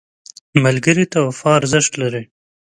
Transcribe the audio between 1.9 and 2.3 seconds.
لري